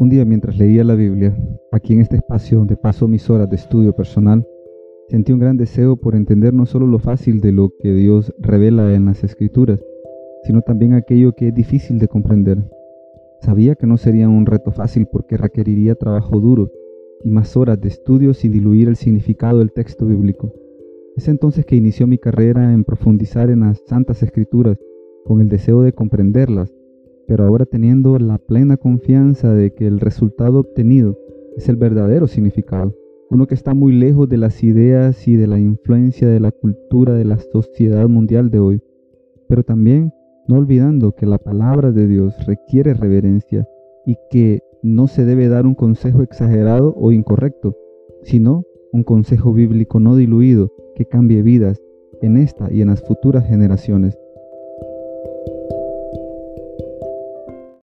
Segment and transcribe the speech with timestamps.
[0.00, 1.36] Un día mientras leía la Biblia,
[1.72, 4.48] aquí en este espacio donde paso mis horas de estudio personal,
[5.10, 8.94] sentí un gran deseo por entender no solo lo fácil de lo que Dios revela
[8.94, 9.78] en las Escrituras,
[10.44, 12.64] sino también aquello que es difícil de comprender.
[13.42, 16.70] Sabía que no sería un reto fácil porque requeriría trabajo duro
[17.22, 20.50] y más horas de estudio sin diluir el significado del texto bíblico.
[21.14, 24.78] Es entonces que inició mi carrera en profundizar en las Santas Escrituras
[25.26, 26.72] con el deseo de comprenderlas
[27.30, 31.16] pero ahora teniendo la plena confianza de que el resultado obtenido
[31.56, 32.92] es el verdadero significado,
[33.30, 37.14] uno que está muy lejos de las ideas y de la influencia de la cultura
[37.14, 38.82] de la sociedad mundial de hoy,
[39.48, 40.12] pero también
[40.48, 43.64] no olvidando que la palabra de Dios requiere reverencia
[44.04, 47.76] y que no se debe dar un consejo exagerado o incorrecto,
[48.24, 51.80] sino un consejo bíblico no diluido que cambie vidas
[52.22, 54.18] en esta y en las futuras generaciones.